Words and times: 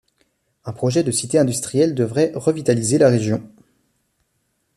Un 0.65 0.73
projet 0.73 1.03
de 1.03 1.11
Cité 1.11 1.37
Industrielle 1.37 1.93
devrait 1.93 2.31
revitaliser 2.33 2.97
la 2.97 3.09
région. 3.09 3.47